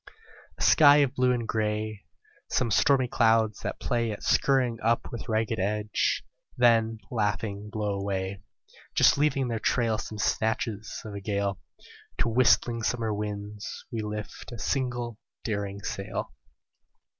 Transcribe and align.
A 0.57 0.63
sky 0.63 0.95
of 1.03 1.13
blue 1.13 1.31
and 1.31 1.47
grey; 1.47 2.05
Some 2.49 2.71
stormy 2.71 3.07
clouds 3.07 3.59
that 3.59 3.79
play 3.79 4.09
At 4.11 4.23
scurrying 4.23 4.79
up 4.81 5.11
with 5.11 5.29
ragged 5.29 5.59
edge, 5.59 6.23
then 6.57 6.97
laughing 7.11 7.69
blow 7.69 7.99
away, 7.99 8.41
Just 8.95 9.19
leaving 9.19 9.43
in 9.43 9.47
their 9.49 9.59
trail 9.59 9.99
Some 9.99 10.17
snatches 10.17 11.03
of 11.05 11.13
a 11.13 11.21
gale; 11.21 11.59
To 12.17 12.29
whistling 12.29 12.81
summer 12.81 13.13
winds 13.13 13.85
we 13.91 14.01
lift 14.01 14.51
a 14.51 14.57
single 14.57 15.19
daring 15.43 15.83
sail. 15.83 16.33